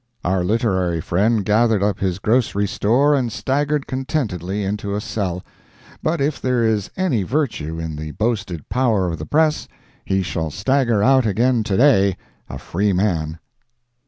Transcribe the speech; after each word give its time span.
Our 0.23 0.43
literary 0.43 0.99
friend 0.99 1.45
gathered 1.45 1.83
up 1.83 1.99
his 1.99 2.17
grocery 2.17 2.65
store 2.65 3.13
and 3.13 3.31
staggered 3.31 3.85
contentedly 3.85 4.63
into 4.63 4.95
a 4.95 4.99
cell; 4.99 5.43
but 6.01 6.19
if 6.19 6.41
there 6.41 6.63
is 6.63 6.89
any 6.97 7.21
virtue 7.21 7.77
in 7.79 7.97
the 7.97 8.09
boasted 8.09 8.67
power 8.67 9.05
of 9.11 9.19
the 9.19 9.27
press, 9.27 9.67
he 10.03 10.23
shall 10.23 10.49
stagger 10.49 11.03
out 11.03 11.27
again 11.27 11.61
to 11.65 11.77
day, 11.77 12.17
a 12.49 12.57
free 12.57 12.93
man. 12.93 13.37